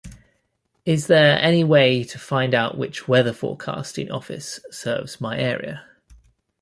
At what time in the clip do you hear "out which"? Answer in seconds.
2.55-3.07